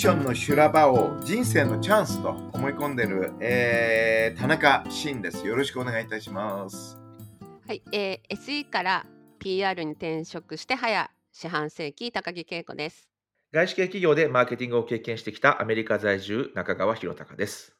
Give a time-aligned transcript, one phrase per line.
[0.00, 5.46] ションの修羅場を人生のチャンスと思い込んでる、えー田中慎です。
[5.46, 6.96] よろしくお願いいたします。
[7.66, 9.04] はい、えー SE から
[9.38, 13.10] PR に転職して早四半世紀高木恵子です。
[13.52, 17.76] 外資系企業でマーケティングを経験してきたアメリカ在住中川博隆です。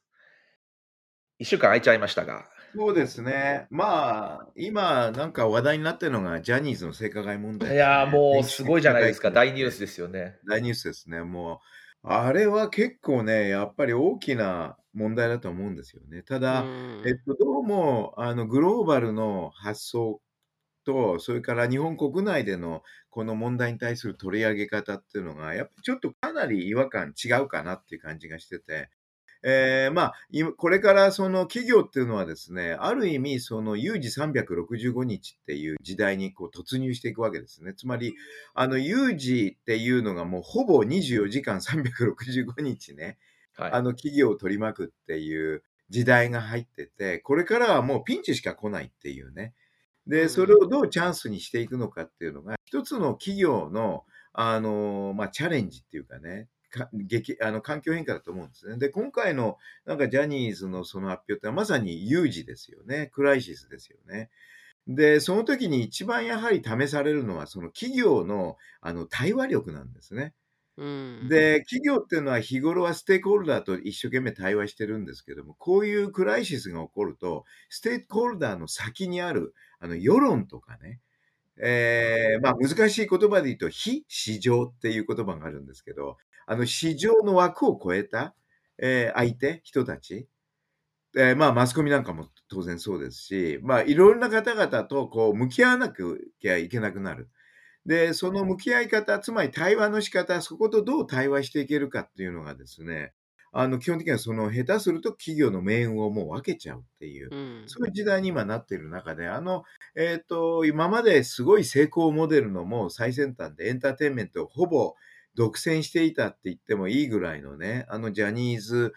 [1.39, 2.45] 1週間空いちゃいましたが、
[2.75, 3.65] そうですね。
[3.71, 9.79] まあ、今、なんか話題になってるのがジャニーズの性加害問題、いやーもうすごいじゃないですか、大ニュースす。
[9.79, 10.35] ですよね。
[10.47, 11.21] 大ニュースですね。
[11.21, 11.59] もう、
[12.03, 16.23] あれは結構ね、やっぱり大きな問題だと思うんですよね。
[16.23, 20.21] ただ、うんえっと、どうもあのグローバルの発想
[20.85, 28.89] と、それから日本国内でのこの問題に対する取り上げ方っていうのが、やっぱりちょっとかなり違和感違うかなっていう感じがしてて、
[29.43, 37.73] えーまあ、今これからその企業っていうのはですね、ある意味、その有事365日っていう時代にこう突入していくわけですね。
[37.73, 38.13] つまり、
[38.53, 43.17] あの有事っていうのがもうほぼ24時間365日ね、
[43.55, 43.71] はい。
[43.71, 49.53] あの企業を取り巻くっていう時代が入ってて、これからはもうピンチしか来ないっていうね。
[50.07, 56.60] で、うんそれをどうチャンスにしていくのかっていうのが、一つの企業の、あの、まあ、チャレンジっていうかね、か
[56.93, 58.77] 激 あの環境変化だと思うんですね。
[58.77, 63.09] で、今回のなんかジャニーズのその発表ってのはまさに有事ですよね。
[63.13, 64.29] クライシスですよね。
[64.87, 70.33] で、その時に一番やはり試されるのは、その企業のあの対話力なんですね。
[70.77, 80.99] うん、で、企業っていうのは日頃はステークホルダーと一生懸命対話してるんですけども、こういうクライシスが起こると、ステークホルダーの先にあるあの世論とかね、
[81.61, 86.17] えーまあ難しい言葉で言うと、非市場っていう言葉があるんですけど、
[86.51, 88.35] あの市場の枠を超えた、
[88.77, 90.27] えー相手、人たち、
[91.15, 97.29] えーまあマスコミなんかも当然そうですし、まあいろんな方々とこう向き合わなきゃいけなくなる。
[97.85, 103.13] で、その向き合い方、つまり対話の仕方、そことどう対話していけるかっていうのがですね、
[103.53, 109.63] あの基本的にはその下手すると企業の命運をもう分けちゃうっていう、うんそういう時代に今なっている中で、あの、
[109.95, 114.95] えっ、と、今まですごい成功モデルのもう最先端でエンターテインメントをほぼ
[115.35, 118.93] 独占していたって言ってもいいぐらいのね、あのジャニーズ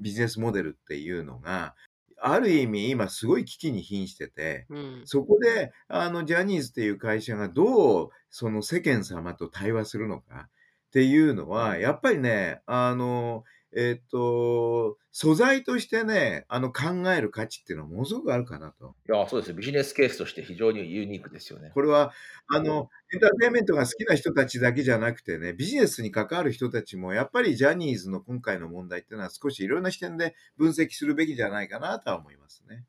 [0.00, 1.74] ビジネスモデルっていうのが、
[2.20, 5.02] ある意味今すごい危機に瀕してて、うん。
[5.04, 10.48] そこで、あの、ジャニーズっていう会社がどう、その世間様と対話するのか
[10.88, 13.44] っていうのは、やっぱりね、あの、
[13.76, 18.94] えっ、と、素材としてね、あの、考える価値っていうのはものすごくあるかなと。
[19.08, 19.58] いや、そうですね。
[19.58, 21.70] ビジネスケースとして非常にユニークですよね。
[21.74, 22.12] これは、
[22.48, 32.84] あの、エンターテインメントが好きな人たちだけじゃなくてね、ビジネスに関わる人たちも、やっぱりジャニーズの今回の問題っていうのは少しいろんな視点で分析するべきじゃないかなとは思いますね。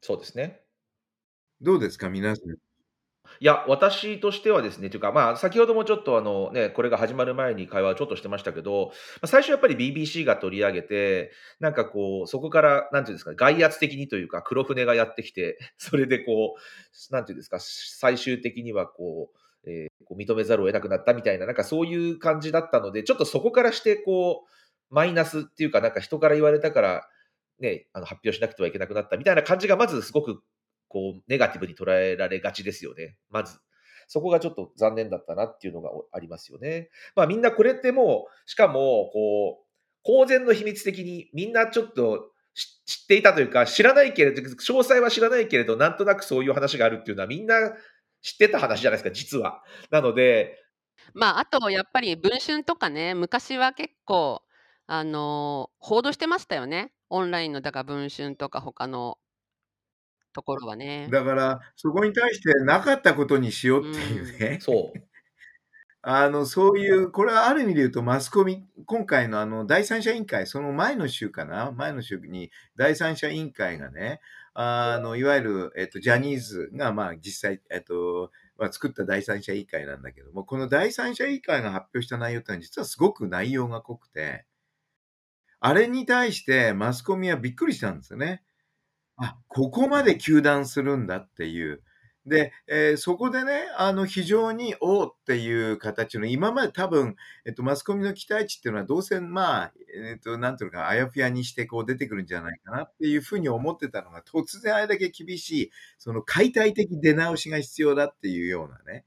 [0.00, 0.60] そうですね。
[1.60, 2.69] どうですか、皆さん。
[3.38, 8.92] いや、私としてはですね、というか、まあ、先ほどもちょっとあの、ね、これが始まる前に会話をちょっとしてましたけど、
[9.24, 11.30] 最初やっぱり BBC が取り上げて、
[11.60, 27.08] なんかこう、そこから、なんていうんですか、外圧的にというか、黒船がやってきて、 それでこう、なんていうんですか、最終的にはこう、えーこう認めざるを得なくなったみたいな、なんかそういう感じだったので、ちょっとそこからして、こう、マイナスっていうか、なんか人から言われたから、
[27.60, 30.42] ね、あの発表しなくてはいけなくなったみたいな感じが、まずすごく
[30.90, 33.16] こう、ネガティブに捉えられがちですよね。
[33.30, 33.58] まず。
[34.08, 36.90] そこがちょっと残念だったなっていうのがありますよね。
[37.14, 39.66] まあみんなこれってもう、しかも、こう、
[40.02, 42.32] 公然の秘密的にみんなちょっと
[42.86, 47.54] 知っていたというか、知らないけれど、詳細は知らないけれど、なんとなくそういう話があるっていうのはみんな
[48.20, 49.62] 知ってた話じゃないですか、実は。
[49.90, 50.58] なので、
[51.14, 54.42] まああとやっぱり文春とかね昔は結構
[54.86, 59.18] あの報道してましたよねオンラインのだから文春とか他の
[60.32, 61.08] ところはね。
[61.10, 64.58] だから、そこに対してなかったことにしようっていうね。
[64.60, 64.98] そう。
[66.02, 71.72] あの、そういう、これはある意味で言うと、マスコミ、今回のあの、第三者委員会、その前の週かな？
[71.72, 74.20] 前の週に、第三者委員会がね、
[74.54, 84.46] あの、いわゆる、えっと、ジャニーズが、まあ、実際、えっと、まあ、作った第三者委員会なんだけども、この第三者委員会が発表した内容ってのは、実はすごく内容が濃くて、
[85.60, 88.42] あれに対してマスコミはびっくりしたんですよね。
[89.22, 91.82] あ、ここまで糾弾するんだっていう。
[92.26, 99.72] で、えーそこでね、あの、非常に、おーっていう形の、今まで多分、えっと、マスコミの期待値っていうのは、どうせ、まあ、
[100.10, 109.04] えっと、なんていうのか、あやふやにして、こう、出てくるんじゃないかなっていうふうに思ってたのが、突然あれだけ厳しい、その解体的出直しが必要だっていうようなね。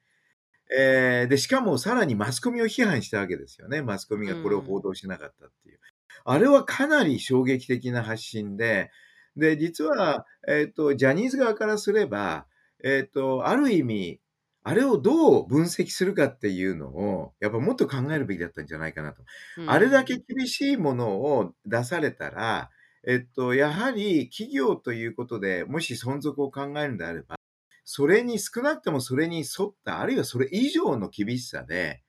[0.75, 3.81] えーで、しかもさらにマスコミを批判したわけですよね。
[3.83, 5.80] マスコミがこれを報道しなかったっていう。
[6.25, 8.89] あれはかなり衝撃的な発信で、
[9.36, 12.46] で、実は、えっ、と、ジャニーズ側からすれば、
[12.84, 14.20] えっ、と、ある意味、
[14.64, 19.24] あれをどう分析するかっていうのを、やっぱもっと考えるべきだったんじゃないかなと。
[19.68, 22.70] あれだけ厳しいものを出されたら、
[23.06, 27.36] えっと、やはり企業ということで、もし存続を考えるんであれば、
[27.84, 32.02] それに少なくともそれに沿った、あるいはそれ以上の厳しさで、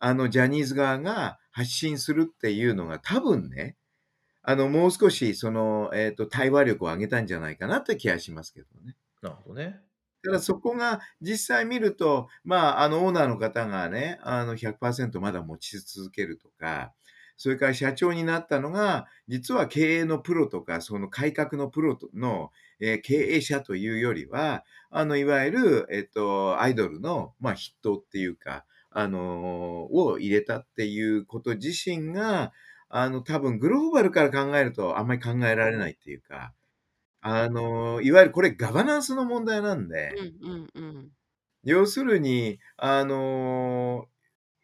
[0.00, 3.76] あの、ジャニーズ側が発信するっていうのが多分ね、
[4.50, 8.96] あの、もう少し、その、えっ、と、対話力を上げたんじゃないかなって気がしますけどね。
[9.22, 9.80] なるほどね。
[10.24, 16.92] ただそこが実際見ると、まあ、あの、オーナーの方がね、あの、100%まだ持ち続けるとか、
[17.36, 22.50] それから社長になったのが、実は経営のプロとか、その改革のプロの、
[22.80, 32.52] えー経営者というよりは、あの、いわゆる、えっと、アイドルの、まあ、筆頭っていうか、あのーを入れたっていうこと自身が、
[32.90, 36.52] あの、多分グローバルから考えるとあんまり考えられないっていうか、
[37.22, 41.08] あのーいわゆるこれガバナンスの問題なんで、うんうんうん。
[41.64, 44.10] 要するに、あのー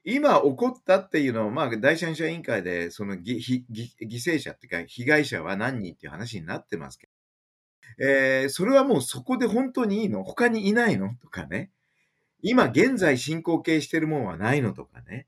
[0.09, 7.09] 今起こったっていうのを、まあ、第三者委員会で、そのぎひぎ犠牲者っていうか、被害者は何人っていう話になってますけ
[7.99, 10.23] ど、えーそれはもうそこで本当にいいの？
[10.23, 11.15] 他にいないの？
[11.23, 11.71] とかね。
[12.41, 14.73] 今現在進行形してるもんはないの？
[14.73, 15.27] とかね。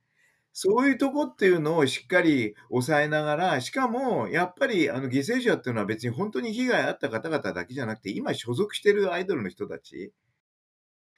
[0.61, 10.13] そういうとこっていうのをしっかり抑えながら、しかも、やっぱり、あの、犠牲者っていうのは別に本当に被害あった方々だけじゃなくて、今所属してるアイドルの人たち、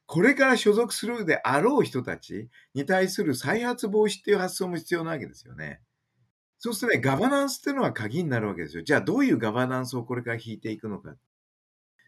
[0.04, 5.80] これから所属するであろう人たちに対する再発防止っていう発想も必要なわけですよね。
[6.58, 8.82] そうするとね、ガバナンスっていうのは鍵になるわけですよ。
[8.82, 11.16] じゃあ、どういうガバナンスをこれから引いていくのか。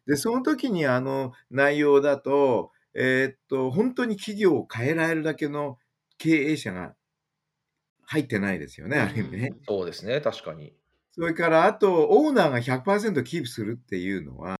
[0.06, 5.78] で、その時にあの内容だと、えーっと、本当に企業を変えられるだけの
[6.18, 6.94] 経営者が
[8.12, 9.50] 入ってないですよね、ある意味ね。
[9.66, 10.74] そうですね、確かに。
[11.12, 14.56] それから、あと、オーナーが100%キープするっていうのは、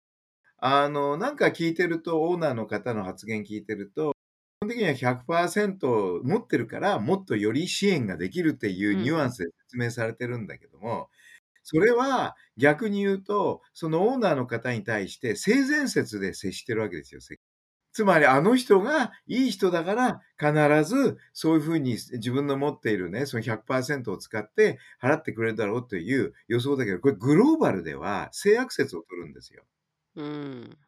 [0.58, 4.12] あの、なんか聞いてると、オーナーの方の発言聞いてると、
[4.60, 11.10] 基本的には100%持ってるから、もっとより支援ができるっていうニュアンスで説明されてるんだけども、
[11.64, 17.20] それは逆に言うと、そのオーナーの方に対して性善説で接してるわけですよ。
[17.92, 29.64] つまり、あの人がいい人だから、必ずそういうふうに自分の持っているね、その100%を使って払ってくれるだろうという予想だけど、これグローバルでは性悪説を取るんですよ。
[30.16, 30.78] うん。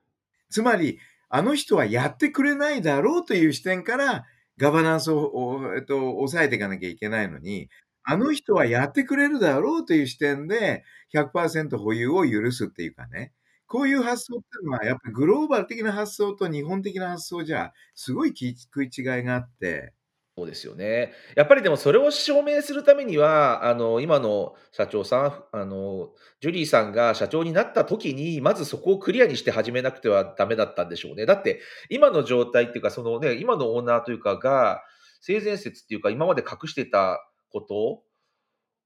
[0.50, 0.98] つまり、
[1.28, 4.24] あの人はやってくれないだろうという視点から、
[4.56, 7.68] ガバナンスを、おえっと、抑えていかなきゃいけないのに、
[8.04, 13.32] あの人はやってくれるだろうという視点で、100%保有を許すっていうかね。
[13.66, 19.94] こういう発想っていうのは、やっぱりグローバル的な発想と日本的な発想じゃ、すごいき食い違いがあって、
[20.36, 21.12] そうですよね。
[21.36, 31.24] やっぱりでもそれを証明するためには、あの、今の社長さん、あの、ジュリーさんが社長になった時に、まずそこをクリアにして始めなくてはダメだったんでしょうね。
[31.24, 34.82] だって、今の状態っていうか、そのね、今のオーナーというかが、
[35.20, 38.02] 性善説っていうか、今まで隠してたこと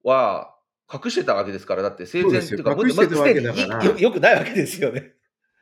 [0.05, 0.55] は、
[0.93, 5.15] 隠してたわけですから、だって性善っていうか、隠してたわけだからよよくないわけですよね。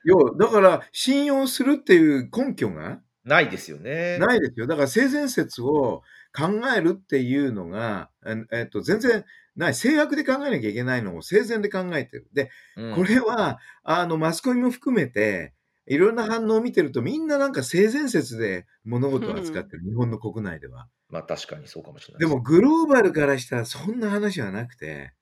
[0.04, 4.18] 要だから、信用するっていう根拠がないですよね。
[4.18, 4.66] ないですよ。
[4.68, 6.02] だから性善説を
[6.33, 9.25] 考えるっていうのが、ええっと、全然
[9.56, 9.75] ない。
[9.75, 12.28] 制約で考えなきゃいけないのを性善で考えてる。
[12.33, 15.54] で、うんこれは、あの、マスコミも含めて、
[15.88, 19.83] いろんな反応を見てると、みんななんか性善説で物事を扱ってる。
[19.85, 20.88] 日本の国内では。
[21.09, 25.12] まあ確かにそうかもしれないでも、グローバルからしたらそんな話はなくて、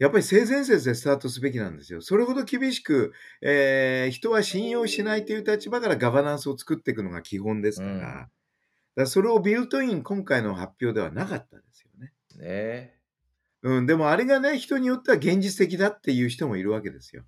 [0.00, 2.00] やっぱり性善説でスタートすべきなんですよ。
[2.00, 8.30] それほど厳しく、えー人は信用しないという立場からガバナンスを作っていくのが基本ですから、うんだか
[8.96, 12.12] らそれをビルトイン、今回の発表ではなかったですよね。
[12.36, 12.94] ね。
[13.62, 17.22] うん、でもあれがね、人によっては現実的だっていう人もいるわけですよ。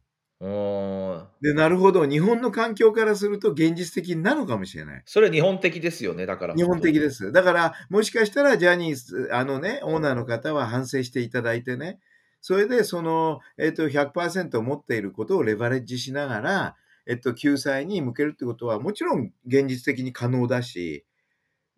[1.40, 5.02] で、なるほど、日本の環境からすると現実的なのかもしれない。
[5.06, 6.54] それは日本的ですよね、だから。
[6.54, 7.30] 日本的です。
[7.30, 12.00] だから、もしかしたらジャニーズ、あのね、オーナーの方は反省していただいてね、
[12.42, 21.06] それでその、えっと、100%持っていることをレバレッジしながら、えっと、救済に向けるってことは、もちろん現実的に可能だし、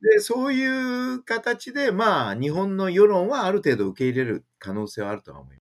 [0.02, 5.64] で、そういう形で、まあ、日本の世論はある程度受け入れる可能性はあるとは思います。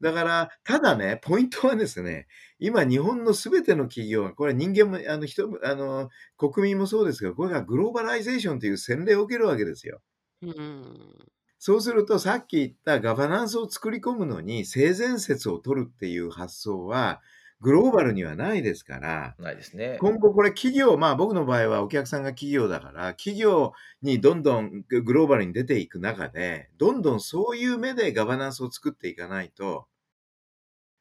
[0.00, 2.26] だから、ただね、ポイントはですね、
[2.58, 10.02] 今日本のすべての企業が、これ人間も、あの、人、あの、国民もそうですが、これがグローバライゼーションという洗礼を受けるわけですよ。
[10.42, 11.35] うん。
[11.58, 17.20] そうすると、さっき言ったガバナンスを作り込むのに性善説を取るっていう発想は、
[17.60, 19.96] グローバルにはないですから、ないですね。
[20.00, 23.72] 今後これ企業、まあ僕の場合はお客さんが企業だから、企業
[24.02, 29.86] にどんどんググローバルに出ていく中で、どんどんそういう目でガバナンスを作っていかないと、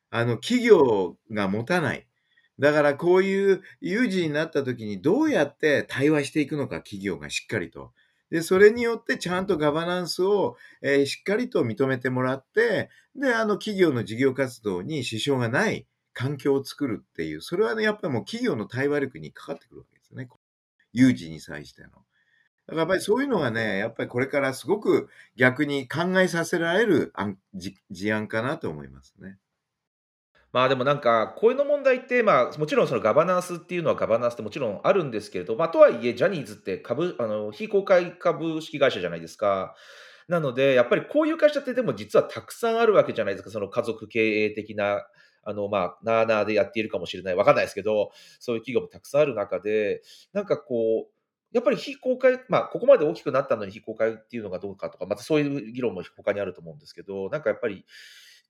[0.09, 2.07] あの企業が持たない。
[2.57, 7.91] だからこういう有事になった時にどうやって対話していくのか、企業がしっかりと。
[8.31, 20.27] で、それによってちゃんとガバナンスを、えーしっかりと認めてもらって、で、あの企業の事業活動に支障がない環境を作るっていう、それはね、やっぱりもう企業の対話力にかかってくるわけですね。
[20.93, 21.89] 有事に際しての。
[21.89, 22.05] だか
[22.67, 27.13] らやっぱりそういうのがね、やっぱりこれからすごく逆に考えさせられる
[27.91, 29.37] 事案かなと思いますね。
[30.55, 39.75] まあでもなんか、こういうの問題って、まあもちろんそのガバナンスっていうのはガバナンスってもちろんあるんですけれど、まあとはいえ、ジャニーズって株、あの、非公開株式会社じゃないですか。
[40.29, 43.49] なので、やっぱりこういう会社ってでも実はたくさんあるわけじゃないですか。
[43.51, 45.05] その家族経営的な、
[45.43, 47.35] あの、まあ、なあなあでやっているかもしれない。
[47.35, 51.11] わかんないですけど、そういう企業もたくさんある中で、なんかこう、
[51.51, 57.85] やっぱり非公開、まあ、ここまで大きくなったのに非公開っていうのがどうかとか、またそういう議論も他にあると思うんですけど、なんかやっぱり、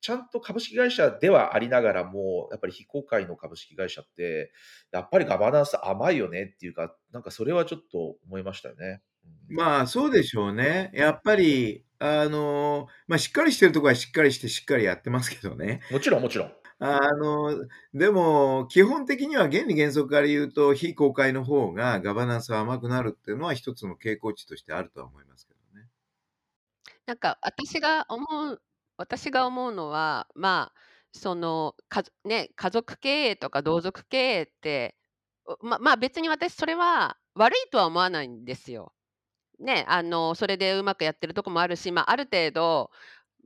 [0.01, 4.51] ちゃんと株式会社ではありながらも、やっぱり非公開の株式会社って、
[4.91, 9.01] やっぱりガバナンス甘いよねっていうか、なんかそれはちょっと思いましたよね。
[9.49, 10.91] うんまあそうでしょうね。
[10.93, 15.81] やっぱり、あの、まあしっかりしてるところはしっかりしてしっかりやってますけどね。
[15.91, 16.51] もちろん、もちろん。
[16.79, 25.87] あの、でも、基本的には原理原則から言うと、非公開の方がガバナンスは甘くなるっていうのは一つの傾向値としてあるとは思いますけどね。
[27.05, 28.61] なんか私が思う
[28.97, 30.79] 私が思うのは、まあ、
[31.11, 34.95] その、かね、家族経営とか同族経営って、
[35.61, 38.93] ままあ、別に私それは悪いとは思わないんですよ。
[39.59, 42.91] ね、あの、それでうまくやってるとこもあるし、まあ、ある程度、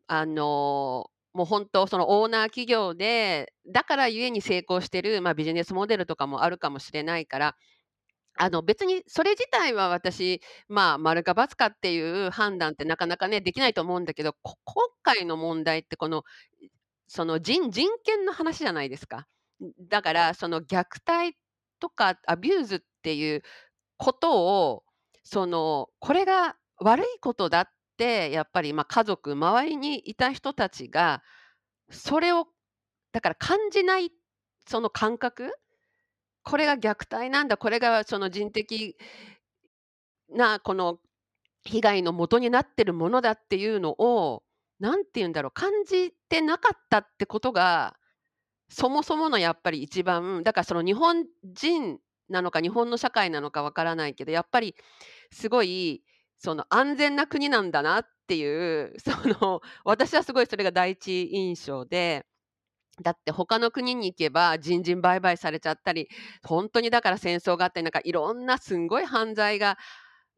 [0.08, 7.56] あの、もう本当そのオーナー企業で、だからゆえに成功してる、まあ、ビジネスモデルとかもあるかもしれないから、
[8.41, 14.55] あの、別にそれ自体は私、まあ、丸か×かっていう判断ってなかなかね、できないと思うんだけど、今
[15.03, 16.24] 回の問題ってこの、
[17.08, 19.27] その人人権の話じゃないですか。
[19.89, 21.38] だから、その虐待
[21.81, 23.43] とか abuse っていう
[23.98, 24.84] ことを、
[25.24, 27.67] その、これが悪いことだっ
[27.98, 31.24] て、やっぱり、ま、家族、周りにいた人たちが、
[31.91, 32.48] それを、
[33.13, 34.12] だから感じない、
[34.67, 35.53] その感覚、
[36.43, 38.96] これが虐待なんだ、これがその人的
[40.29, 41.00] な、この
[41.63, 44.43] 被害の元になってるものだっていうのを、
[44.79, 47.96] 何て言うんだろう、感じてなかったってことが、
[48.69, 54.75] そもそものやっぱり一番、だからその日本人なのか、日本の社会なのかわからないけど、やっぱり
[55.31, 56.03] すごい、
[56.39, 58.46] その安全な国なんだなってい
[58.81, 62.25] う、その、 私はすごいそれが第一印象で、
[63.01, 66.08] だって他の国に行けば人身売買されちゃったり、
[66.44, 69.77] ほんとにだから戦争があったり、なんかいろんなすんごい犯罪が、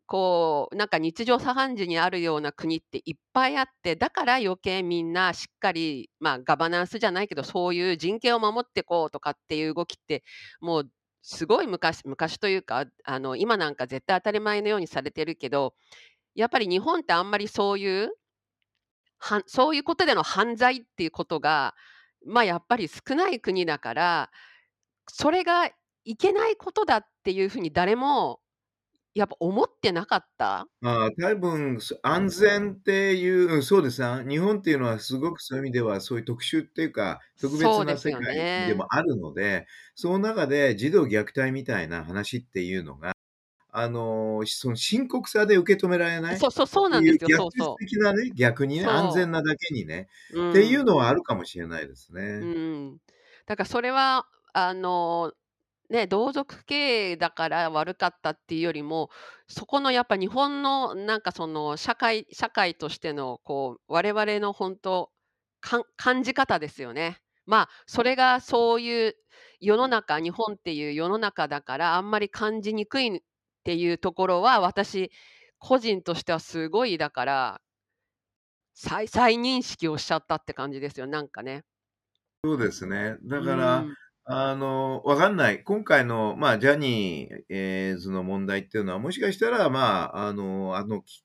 [0.07, 10.23] こう、なんか日常茶飯事にあるような国っていっぱいあって、だから余計みんなしっかり、まあ、ガバナンスじゃないけど、そういう人権を守ってこうとかっていう動きって、
[10.59, 10.91] もう
[11.21, 15.75] すごい昔昔というか、あの、今なんか絶対当たり前のようにされてるけど、
[16.35, 18.11] やっぱり日本ってあんまりそういう
[19.19, 21.75] はそういうことでの犯罪っていうことが、
[22.25, 24.31] ま、やっぱり少ない国だから、
[25.09, 25.69] それが
[26.05, 28.41] いけないことだっていう風に誰も、
[29.15, 30.67] やっぱ思ってなかった？
[30.81, 34.27] まあ、多分、そ安全っていううん、そうですね。
[34.27, 38.73] 日本っていうのはすごくそういう意味では、そういう特殊っていうか、特別そうですよな世界でね。
[38.75, 43.13] もあるので、その中で児童虐待みたいな話っていうのが、
[43.73, 46.35] あの、その深刻さで受け止められない？
[46.39, 47.29] っそうそう、そうなんですよ。
[47.29, 48.81] そう逆そ的なね、逆にう。
[48.81, 50.41] ね、安そ全なだけにね、う。
[50.47, 50.85] っていううん。
[50.85, 52.51] のはあるかもしれないですうね。
[52.93, 52.97] ん。
[53.45, 55.33] だからそれは、あの、
[55.89, 59.09] ね、同族経営だから悪かったっていうよりも、
[59.47, 65.11] そこのやっぱ日本のなんかその社会社会としてのこう、我々の本当、
[65.61, 67.19] かん感じ方ですよね。
[67.45, 69.15] まあ、それがそういう
[69.59, 73.21] 世の中、日本っていう世の中だから、あんまり感じにくい
[73.61, 75.11] っていうところは、私
[75.59, 77.61] 個人としてはすごいだから
[78.73, 81.63] 再再認識をしちゃったって感じですよ、なんかね。
[82.43, 83.17] そうですね。
[83.23, 83.93] だうから、ん。
[84.23, 85.63] あの、わかんない。
[85.63, 91.21] 今回の、まあ、ジャニーズの問題っていうのは、もしかしたら、まあ、あの、あの、き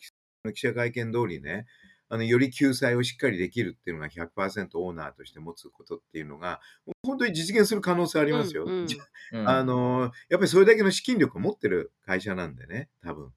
[0.55, 1.67] 記者会見通りね、
[2.09, 6.61] あの、より救済をしっかりできるっていうのが100%オーナーとして持つことっていうのが、
[7.03, 8.65] 本当に実現する可能性ありますよ。
[8.65, 8.87] うん
[9.33, 13.33] うんあの、やっぱりそれだけの資金力を持ってる会社なんでね、多分。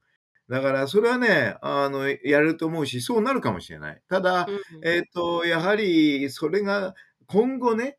[0.48, 4.02] だから、それはね、あの、やれると思うし、そうなるかもしれない。
[4.08, 6.94] ただ、うんえっ、と、やはり、それが
[7.26, 7.98] 今後ね、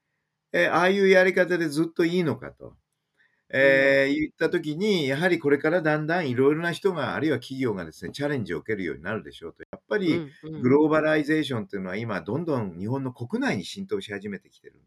[0.53, 2.75] えーああいうやり方でずっといいのかと。
[3.53, 9.63] えー言ったときに、やはりこれからだんだんいろいろな人が、あるいは企業がですね、チャレンジを受けるようになるでしょうと。
[9.71, 10.31] やっぱり、
[10.61, 14.81] グローバライゼーションっていうのは今、どんどん日本の国内に浸透し始めてきてる。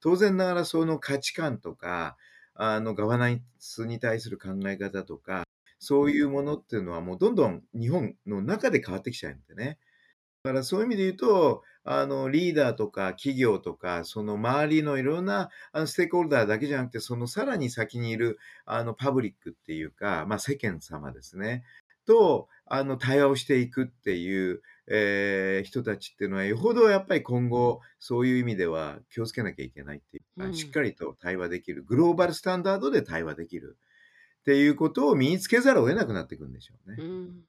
[0.00, 2.16] 当然ながら、その価値観とか、
[2.54, 5.44] あの、ガバナンスに対する考え方とか、
[5.78, 9.78] そういうものっていうのはもうどんどん日本の中で変わってきちゃうんでね。
[10.44, 21.64] だからそういう意味で言うと、あの、リーダーとか企業とか、その周りのいろんなあのステークホルダーだけじゃなくて、そのさらに先にいるあのパブリックっていうか、まあ世間様ですね、
[22.06, 33.78] と、あの、対話をしていくっていう、えー人たちっていうのは、よほどやっぱり今後、そういう意味では気をつけなきゃいけないっていうか、うんしっかりと対話できる、グローバルスタンダードで対話できる
[34.40, 36.96] っていうことを身につけざるを得なくなっていくんでしょうね。
[36.98, 37.44] うん。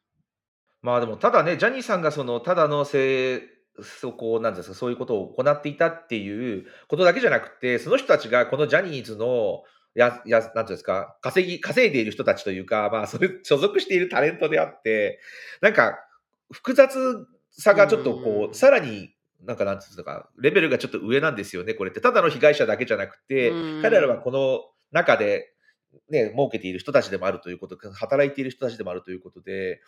[0.82, 3.42] まあでも、ただね、ジャニーさんがその、ただのせい、
[3.82, 9.64] そこ、なんですか、そういうことを行っていたっていうことだけじゃなくて、その人たちがこのジャニーズの、
[9.96, 15.20] や、や、なんていうんですか、稼ぎ、稼いでいる人たちというか、まあ、それ、所属しているタレントであって、
[15.62, 16.00] なんか、
[16.52, 19.14] 複雑さがちょっとこうさらに、
[19.44, 22.00] なんかなんていうんですか、レベルがちょっと上なんですよね、これって。
[22.00, 24.62] ただの被害者だけじゃなくてうん、彼らはこの
[24.92, 25.54] 中で、
[26.10, 29.82] ね、儲けている人たちでもあるということ、働いている人たちでもあるということで、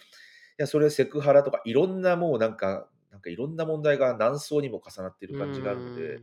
[0.60, 6.20] いや、それセクハラとか、いろんなもうなんか、なんかいろんな問題が何層にも重なっている感じがあるので、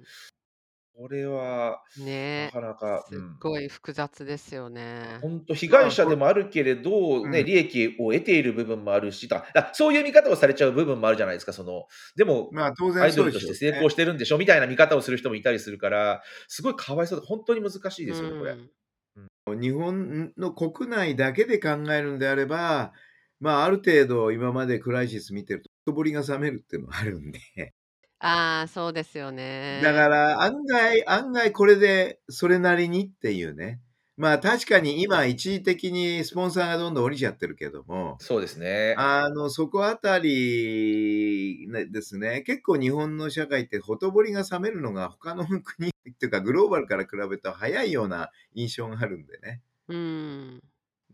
[0.94, 3.36] これは、うんねなかなか、すっうん。
[3.40, 5.18] ごい複雑ですよね。
[5.22, 7.46] 本当被害者でもあるけれど、ね、うん。
[7.46, 18.52] 利益を得ている部分もあるし、だだそういう見方をされちゃう部分もあるじゃないですか、その、でも、まあ当ア然イドルとして成功してるんでしょみたいな見方をする人もいたりするから、すごいかわいそうで、本当に難しいですよね、これ。
[18.52, 19.60] うん。
[19.60, 22.92] 日本の国内だけで考えるんであれば、
[23.40, 27.40] まあ、ある程度今までクライシス見てると、ほとぼりが冷めるっていうのがあるんで。
[28.18, 29.80] ああ、そうですよね。
[29.82, 33.80] だから、案外、案外これでそれなりにっていうね。
[34.16, 38.94] まあ確かに今一時的にスポンサーがどんどん降りちゃってるけども、そうですね。
[38.98, 49.62] あの、そこあたりねですね、結構日本の社会ってほとぼりが冷めるのが他の国っていうかグローバルから比べると早いような印象があるんでね。
[49.88, 50.62] うん。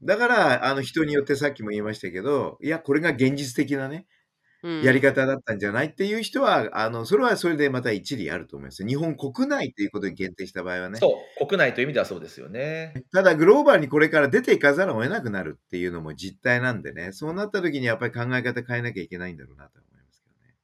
[0.03, 4.18] だから、あの人によってさっきも言いましたけど、いや、これが現実的なね、うん
[4.63, 8.85] やり方だったんじゃないっていう人は、あの、それはそれでまた一理あると思います。
[8.85, 10.99] 日本国内っていうことに限定した場合はね。
[10.99, 13.05] そう、国内という意味ではそうですよね。
[13.13, 20.55] ただ、グローバルにこれから出ていかざるを得なくなるっていうのも実態なんでね、そうなった時にやっぱり考え方変えなきゃいけないんだろうなと思いますけどね。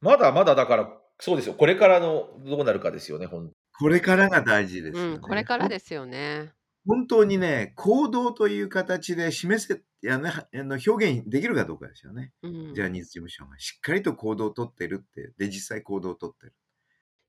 [0.00, 0.88] まだまだだから、
[1.20, 1.54] そうですよ。
[1.54, 5.12] これからのどうなるかですよね、これからが大事ですよね。
[5.14, 6.52] うん、これからですよね。
[6.86, 10.90] 本当にね、行動という形で示せ、いやね、あの表
[11.20, 12.32] 現できるかどうかですよね。
[12.42, 16.54] うんジャニーズ事務所がしっかりと行動をとってるって、で、実際行動をとってる。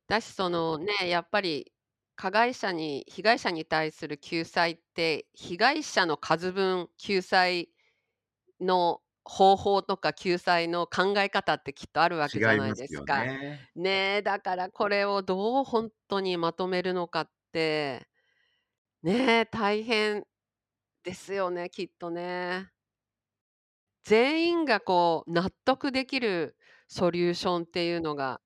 [0.07, 1.73] だし、そのね、やっぱり
[2.15, 7.69] 加害者に、被害者に対する救済って、被害者の数分、救済
[8.61, 13.29] の方法とか救済の考え方ってきっとあるわけ違じゃないですか。
[13.29, 13.69] ね。
[13.75, 18.07] ねえ、だからこれをどう本当にまとめるのかって、
[19.03, 20.25] ねえ、大変
[21.05, 22.69] ですよね、きっとね。
[24.03, 28.39] 全員がこう納得できるソリューションっていうのが、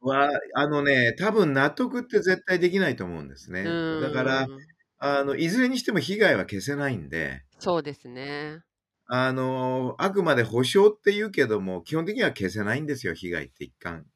[0.00, 3.80] は、あのね、多分納得って絶対できないと思うんですうね。
[3.98, 4.66] だから、ん、
[4.98, 8.64] あの、いずれにしても被害は消せないんで、そうですね。
[9.08, 14.06] あの、あくまで保証って言うけども、基本的には消せないんですよ、被害って一貫。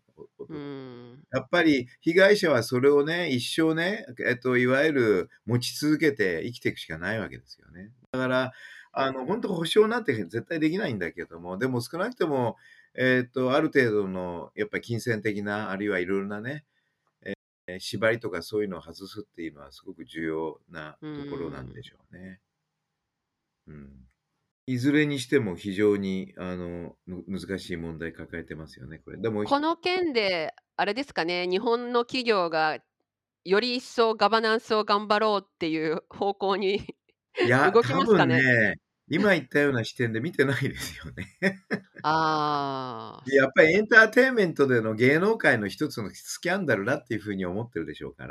[0.48, 7.92] うん、やっぱり被害者はそれをね、一生ね、えっと、いわゆる持ち続けて生きていくしかないわけですよね。
[8.12, 8.52] だから、
[8.92, 12.56] あの、本当保証なんて絶対できないんだけども、でも少なくとも、
[12.94, 16.64] えっと、ある程度の、やっぱり金銭的な、あるいはいろいろなね、
[17.24, 22.40] えー縛りとかそういうのを外すっていうのはすごく重要なところなんでしょうね。
[23.68, 24.10] うん。
[24.66, 29.18] いずれにしても非常に、あの、む難しい問題抱えてますよね、これ。
[29.18, 32.79] でも、この件で、あれですかね、日本の企業が
[33.44, 36.77] より一層ガバナンスを頑張ろうっていう方向に
[37.44, 38.37] いや、動きますかね？
[38.37, 38.75] 多分ね、
[39.09, 41.27] 今言ったような視点で見てないですよね。
[42.03, 48.31] ああ、やっぱりエンターテインメントでの芸能界の一つのスキャンダルだっていうふうに思ってるでしょうから。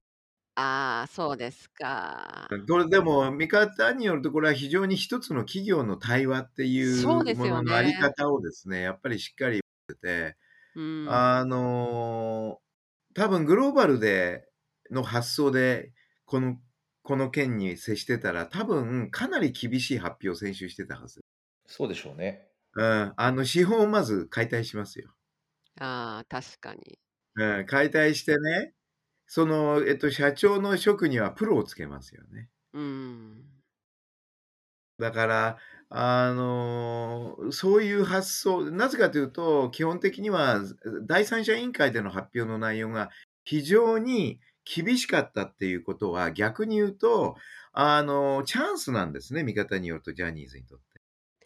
[0.62, 2.48] ああ、そうですか。
[2.67, 10.36] これでも、見方によると、これは非常に一つの企業の対話っていうそうですよねもののあり方をですね、やっぱりしっかりってて、
[10.76, 11.08] うん。
[11.10, 12.60] あの、
[13.13, 14.50] 多分グローバルで
[14.91, 15.93] の発想で、
[16.26, 16.58] この
[17.04, 21.22] この件に接してたら、多分かなり厳しい発表を先週してたはず。
[21.67, 22.50] そうでしょうね。
[22.76, 25.10] うん、あの資本をまず解体しますよ。
[25.80, 27.00] ああ、確かに。
[27.36, 28.74] うん、解体してね、
[29.30, 32.50] その、えっと、社長の職にはプロをつけますよね。
[32.74, 33.46] うん。
[34.98, 35.58] だから、
[35.89, 40.62] あの、そういう発想、なぜかというと、基本的には
[41.06, 43.12] 第三者委員会での発表の内容が
[43.44, 47.36] 非常に厳しかったっていうことは、逆に言うと、
[47.72, 50.88] あの、チャンスなんですね、見方によると、ジャニーズにとって。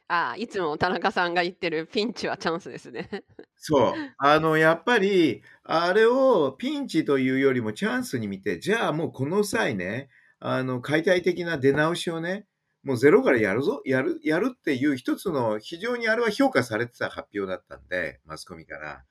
[0.07, 3.09] あ、いつも田中さんが言ってるピンチはチャンスですね。
[3.57, 3.93] そう。
[4.17, 12.45] あの、やっぱり、あれをピンチというよりもチャンスに見て、じゃあもうこの際ね、あの、解体的な出直しをね、
[12.83, 19.03] もうゼロからやるぞ、やる、やるっていう一つの非常にあれは評価されてた発表だったんで、マスコミから。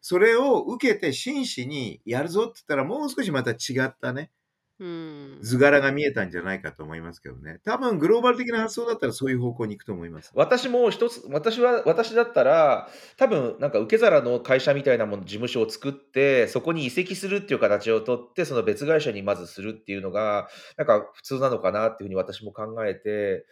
[0.00, 4.32] それを受けて真摯にやるぞって言ったらもう少しまた違ったね、
[4.80, 5.38] うん。
[5.42, 7.60] 図柄が見えたんじゃないかと思いますけどね。
[7.66, 10.32] 多分グローバル的な発想だったらそういう方向に行くと思います。
[10.34, 12.88] 私も一つ、私は、私だったら、
[13.18, 23.44] 多分なんか受け皿の会社みたいなもの、事務所を作って、そこに移籍するっていう形をとって、その別会社にまずするっていうのが、なんか普通なのかなっていうふうに私も考えて、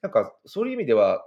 [0.00, 1.26] なんかそういう意味では、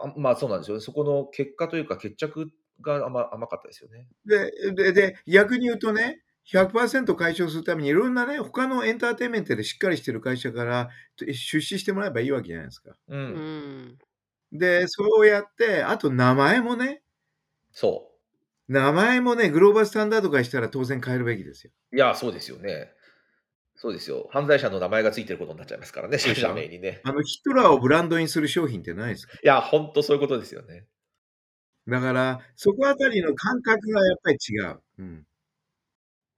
[0.00, 0.80] あまあそうなんですよね。
[0.80, 4.06] そこの結果というか決着が甘甘かったですよね。
[4.26, 12.90] で、で、で、逆に言うとね、100%解消するためにいろんなね、他のエンターテインメントでしっかりしてる会社から出資してもらえばいいわけじゃないですか。
[13.08, 13.16] う。
[13.16, 13.98] うんん。
[14.52, 17.02] で、そうやって、あと名前もね、
[17.70, 18.08] そ
[18.68, 21.72] 名前もね、グローバルスタンダード化したら当然変えるべきですよ。
[21.92, 21.96] う。
[21.96, 22.92] いや、そうですよね。
[23.74, 24.28] そうですよ。
[24.30, 27.00] 犯罪者の名前がついてることになっちゃいますからね、出社名にね。
[27.04, 30.86] あの、ヒトラーをブランドにする商品ってないですかいや、本当そういうことですよね。
[31.88, 34.80] だから、そこあたりの感覚がやっぱり違う。
[34.98, 35.26] うん。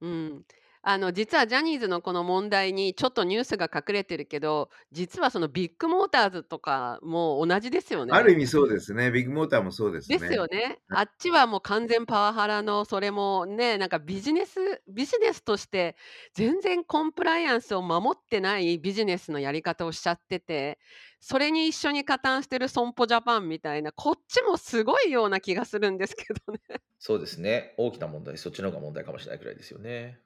[0.01, 0.45] うん。
[0.87, 8.33] あの、実はジャニーズのこの問題にちょっとニュースが隠れてるけど、実はそのビッグモーターズとかも同じですよあるね。
[8.33, 9.09] 意味そうですね。
[9.11, 10.19] ビッグモーターもそうですね。
[10.19, 10.77] ですよね。
[10.91, 15.95] あっちはもう完全パワハラの、それもね、なんかビジネス、ビジネスとして
[16.35, 20.77] 全然コンプライアンスを守ってないビジネスのやり方をしちゃってて、
[21.19, 26.59] それに一緒に加担してる損保ジャパンみたいな、こっちもすごいような気がするんですけどね。
[26.99, 27.73] そうですね。
[27.77, 30.24] 大きな問題、そっちの方が問題かもしれないくらいですよね。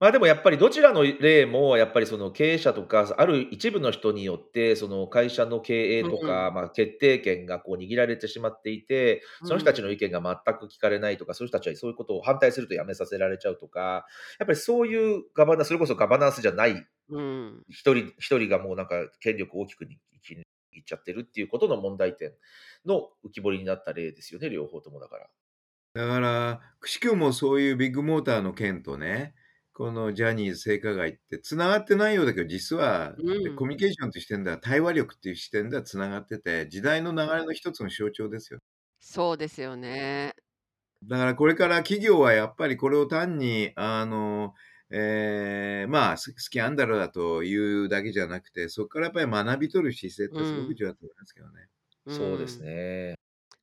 [0.00, 14.06] まあでもやっぱりどちらの例もやっぱりその経営者とかある一部の人によってその会社の経営とか、まあ、決定権がこう握られてしまっていてその人たちの意見が全く聞かれないとか、そういう人たちはそういうことを反対するとやめさせられちゃうとか
[14.38, 17.62] やっぱりそういうガバナンスそれこそガバナンスじゃないうん。
[17.68, 22.32] 一人一人がもうなんか権力を大きく握っちゃってるっていうことの問題点
[22.86, 25.26] の浮き彫りになった例ですよね両方ともだから。
[25.92, 29.34] だから、くしくもそういうビッグモーターの件とね、
[29.80, 38.60] このジャニーズ性加害ってつながってないようだけど、実は、うんコミュニケーションという視点では、対話力っていう視点ではつながってて、時代の流れの一つの象徴ですよ。
[39.00, 40.34] そうですよね。
[41.04, 44.54] だからこれから企業はやっぱりこれを単に、あの、
[44.90, 51.68] えーまあ、ススキャンダルだというだけじゃなくて、そこからやっぱり学び取る姿勢ってすごく重要だと思いますけどね。
[52.08, 52.62] そうですん。
[52.62, 53.14] ね。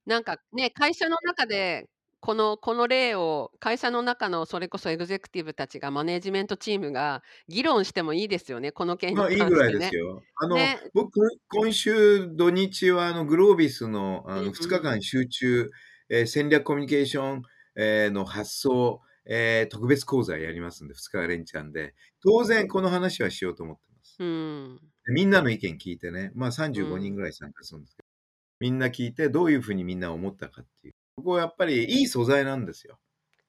[0.05, 1.85] なんかね、会社の中で、
[2.19, 9.79] このこの例を会社の中のそれこそエグゼクティブたちがマネジメントチームが議論してもいいですよね、この件にまあいい関ぐらいしてね。
[9.79, 10.25] ですよ。
[10.35, 10.91] あの、ね。
[10.93, 14.97] 僕、今週土日はあのグロービスのあのうんう2日ん。
[14.97, 15.69] 間集中、
[16.09, 17.41] えー戦略コミュニケーション、
[17.75, 21.95] えーの発想、えー特別講座やりますんで、2日連チャンで。
[22.23, 24.19] 当然この話はしようと思ってます。
[24.19, 24.91] うん。
[25.05, 27.15] でみんなの意見聞いてね、まあう35人ん。
[27.15, 28.07] ぐらい参加するんですけど、
[28.61, 30.95] みんな聞いてどういうふうにみんな思ったかっていう。
[31.17, 32.99] ここはやっぱりいい素材なんですよ。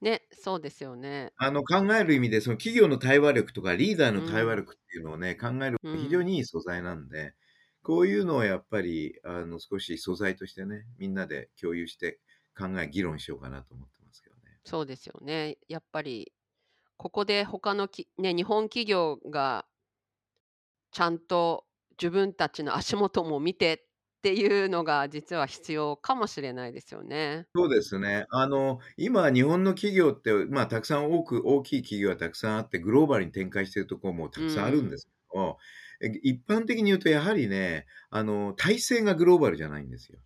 [0.00, 1.33] ね、そうですよね。
[1.37, 4.57] あの考える意味で、その企業の対話力とかリーダーうの対話ん。
[4.57, 5.94] 力っていうのをね、考えるうん。
[5.96, 7.35] 非常にいい素材なんで、
[7.83, 12.20] こういうのをやっぱりあの少し素材としてね、みんなで共有して
[12.57, 14.59] 考え、議論しようかなと思ってますけどね。
[14.64, 15.59] そうですよね。
[15.68, 16.33] やっぱり、
[16.96, 19.66] ここで他のきね、日本企業が
[20.90, 23.88] ちゃんと自分たちの足元も見て
[24.18, 27.48] っていうのが実は必要かもしれないですよね。
[27.54, 28.26] そうですね。
[28.31, 34.98] あの、今、日本の企業って、まあ、たくさん多く、大きい企業はたくさんあって、グローバルに展開しているところもたうくさんあるんでん。
[34.98, 35.59] すけども、
[36.00, 40.20] え一般的に言うと、やはりね、あの、体制がグローバルじゃないんですよ。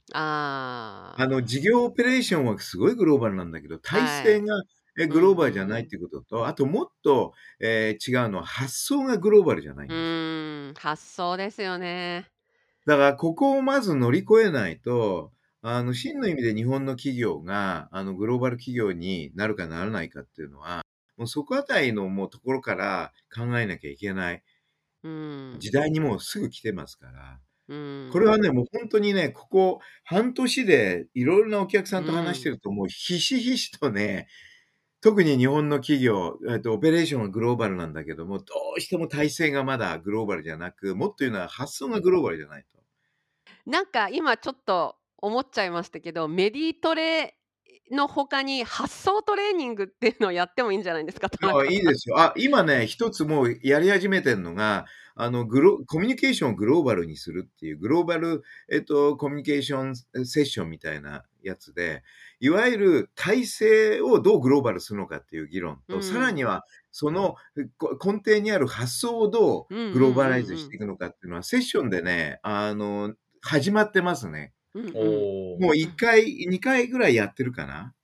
[1.16, 4.38] あの、あ事業オペレーションはすごいグローバルなんだけど、あ、体はい。
[4.38, 4.62] 制が
[4.98, 9.94] えうんグローバルじゃないっうんていうことと、あともっと、えー違うのは発想がグローバルじゃないうん。
[9.94, 10.12] んです
[10.70, 12.31] ん、発想ですよね。
[12.86, 20.82] だから、ここをまず乗り越えないと、あの、真の意味で日本の企業が、あの、グローバル企業になるかならないかっていうのは、
[21.16, 24.42] もうそこあたりのもうところから考えなきゃいけない
[25.04, 25.56] うん。
[25.58, 27.40] 時代にもうすぐ来てますから。
[27.68, 27.76] う
[28.08, 28.10] ん。
[28.12, 34.28] これはね、もう本当にね、ここ半年でいろいろなお客さんと話してると、もうひしひしとね、
[35.02, 42.80] 特に日本の企業、えっと、オペレーションはグローバルなんだけども、どうしても体制がまだグローバルじゃなく、もっと言うのは発想がグローバルじゃないと。
[43.66, 47.36] なんか今ちょっと思っちゃいましたけど、メディトレ
[47.90, 51.28] の他に発想トレーニングっていうのをやってもいいんじゃないですか、
[51.68, 52.20] いいですよ。
[52.20, 59.96] あ、今ね、一つもうやり始めてるのが、あの、グロ、コミュニケーションをグローバルにするっていう、グローバル、えっと、コミュニケーション
[60.26, 62.02] セッションみたいなやつで、
[62.40, 67.36] いわゆる体制をどうグローバルするのかっていう議論と、うんさらには、その
[67.78, 74.52] こ根底にある発想をどうグローバライズしていくのかっていうのは、セッションでね、あの、始まってますね。
[74.74, 74.92] うんうん
[75.60, 77.94] もう1回、2回ぐらいやってるかな。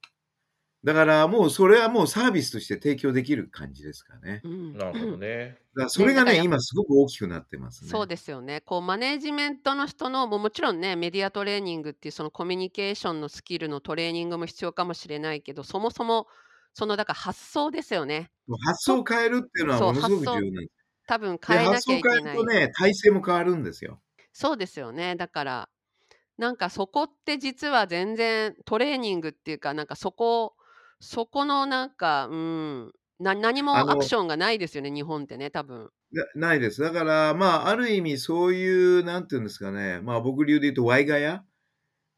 [0.84, 4.40] だからもうそれはもうサービスとして提供できる感じですかね。
[4.44, 5.58] うんなるほどね。
[5.74, 7.90] だからそれがね、今すごく大きくなってますね。
[7.90, 8.60] そうですよね。
[8.60, 16.28] こうマネージメントの人のもうもちろんねメディアトレーニングっていうそのコミュニケーションのスキルのトレーニングも必要かもしれないけどそもそも
[16.74, 18.30] そのだから発想ですよね。
[18.46, 20.72] もう発想を変えるっていうのはそうものすごく重要発なんです。
[21.08, 22.22] 多分で変えなきゃいけない。
[22.22, 24.00] 変えるとね、体制も変わるんですよ。
[24.32, 25.16] そうですよね。
[25.16, 25.68] だから
[26.36, 30.54] なんかそこって実は全然トレーニングっていうかなんかそこ
[31.00, 35.90] そこのなんかうんな何もアクションがないですよね日本ってね多分。
[36.12, 36.80] なないです。
[36.80, 41.44] だから、まあ、ある意味そういう、なんていうんですかね、まあ僕流で言うとワイガヤ？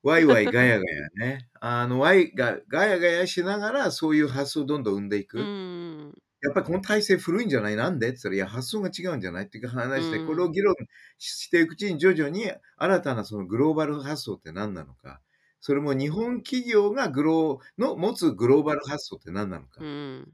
[0.02, 1.48] ワイワイガヤガヤね。
[1.60, 5.38] あの、ワイがガヤガヤしながらそういう発想をどんどん生んでいく。
[5.40, 7.76] うんやっぱりこの体制古いんじゃない？
[7.76, 8.08] なんで？
[8.08, 9.46] って言ったら、いや、発想が違うんじゃない？
[9.46, 10.74] っていう話して、うんこれを議論
[11.18, 15.20] していくうちに徐々に新たなそのグローバル発想って何なのか。
[15.60, 19.80] それも日本企業がグローの持つグローバル発想って何なのか。
[19.80, 20.32] うん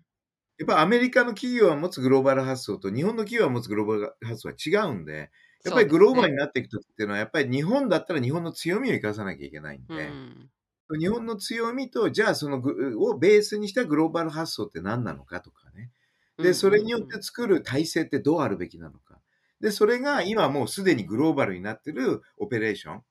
[0.58, 5.30] やっぱアメリカの企業が持つグローバル発想と日本の企業が持つグローバル発想は違うんで、
[5.64, 10.50] やっぱりグローバルになっていくときっていうのは、やっぱり日本だったら日本の強みを生かさなきゃいけないんうで、ん
[10.98, 15.90] 日本の強みと、じゃあそのグをベースにしたグローバル発想って何なのかとかね。
[16.38, 19.20] で、それによって作る体制ってどうあるべきなのか。
[19.60, 23.02] で、それが今もうすでにグローバルになってるオペレーション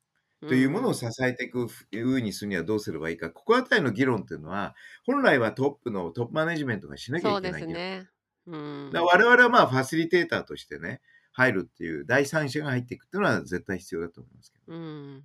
[0.48, 3.30] というものを支えていくふうにするにはどうすればいいか。
[3.32, 7.76] ここあたりの議論っていうのは、本来はトップのトップマネジメントがしなきゃいうけない議論。
[7.76, 8.10] すね。
[8.48, 14.74] うんだから我々はまあファシリテーターとしてね、入るっていう、第三者が入っていくっていうのは絶対必要だと思いますけど。
[14.74, 15.24] うん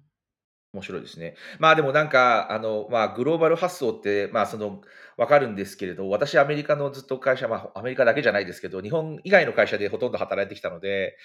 [0.72, 1.35] 面白いですね。
[1.59, 4.80] まあでもなんか、あの、まあグローバル発想って、まあその、
[5.16, 11.16] わかるんですけれど、私アメリカのずっと会社、まあアメリカだけじゃないですけど、日本以外の会社でほとんど働いてきたので、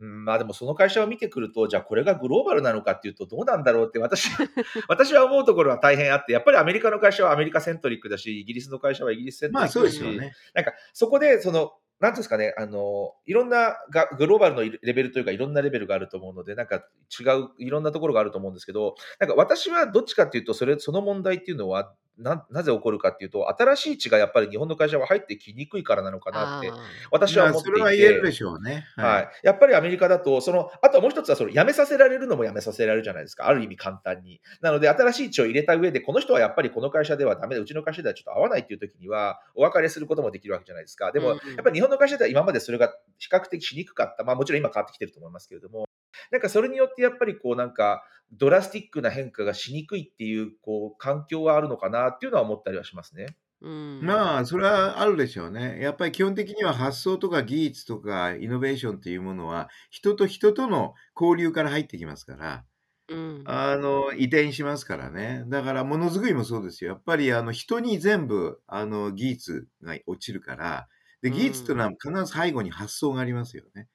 [0.00, 4.30] うん、まあでもその会社を見てくると、じゃあこれがグローバルなのかっていうとどうなんだろうって私、
[4.88, 10.34] 私は思うところは大変あって、やっぱりアメリカの会社はアメリカセントリックだし、イギリスの会社はイギリスセントリックだし、まあそうですよね。
[10.54, 16.76] なんかそこでその、なんですかね、あの、いろんながグローバルのレベルというか、いろんなレベルがあると思うので、なんか
[17.18, 26.72] 違う、いろんなところがあると思うんですけど、なんか私はどっちかっていうと、それ、その問題っていうのは、ななぜ起こるかっていうと、新しい血がやっぱり日本の会社は入ってきにくいからなのかなって、
[27.10, 27.78] 私は思っていて。
[27.78, 28.84] それは言えるでしょうね。
[28.96, 29.28] はい。
[29.42, 33.48] やっぱりアメリカだと、その、あとはもう一つは、その、辞めさせられるのも辞めさせられるじゃないですか。
[33.48, 34.40] ある意味簡単に。
[34.60, 41.12] なので、新しい血を入れた上で、この人はやっぱりこの会社ではダメだ、うちの会社ではちょっと合わないっていう時には、お別れすることもできるわけじゃないですか。
[41.12, 44.22] でも、うんうんやっぱり日本の会社では今までそれが比較的しにくかった。
[44.22, 45.87] まあもちろん今変わってきてると思いますけれども、
[46.30, 53.36] なんかそれによってやっぱりこうなんか、ドラスティックな変化がしにくいっていう、こう、環境はあるのかなっていうのは思ったりはしますね。
[53.60, 55.80] うんまあ、それはあるでしょうね。
[55.80, 62.64] やっぱり基本的には発想とか技術とかイノベーションっていうものは、人と人との交流から入ってきますから、
[63.08, 65.44] うんあの、移転しますからね。
[65.48, 66.92] だから、ものづくりもそうですよ。
[66.92, 70.88] やっぱり、あの、人に全部、あの、技術が落ちるから、
[71.22, 73.88] で、技術というのは必ず背後に発想がありますよね。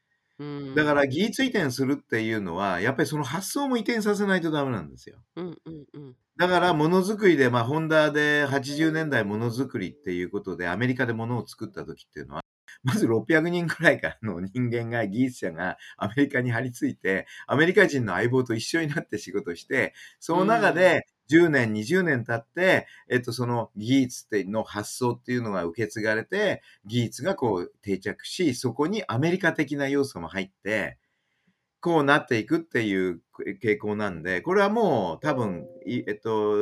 [0.43, 5.17] うんだから、技術移転するっていうのは、やっぱりその発想も移転させないとダメなんですよ。
[5.36, 12.43] うんうんうんだから、ものづくりで、まあ、ホンダで80年代ものづくりっていうことで、アメリカでものを作った時っていうのは、
[12.82, 30.97] まず600人くらいからの人間が、技術者がアメリカに張り付いて、アメリカ人の相棒と一緒になって仕事して、その中で10年、20年経って、えっと、その技術っての発想っていうのが受け継がれて、技術がこう定着し、そこにアメリカ的な要素も入って、
[31.83, 33.19] こうなっていくっていう
[33.62, 36.55] 傾向なんで、これはもう多分、えっと、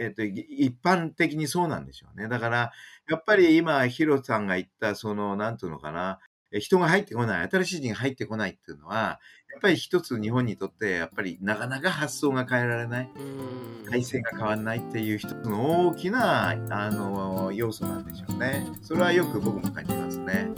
[0.00, 2.26] えっと、一般的にそうなんでしょうね。
[2.26, 2.72] だから、
[3.08, 6.18] やっぱり今、ヒロさんが言った、その、なんていうのかな、
[6.50, 9.20] 人が入ってこない、新しい人が入ってこないっていうのは、
[9.54, 13.10] やっぱり一つ日本にとって、やっぱりなかなか発想が変えられない。
[13.16, 18.66] うん体制が変わらないっていう一つの大きなあの要素なんでしょうね。
[18.82, 20.48] それはよく僕も感じますね。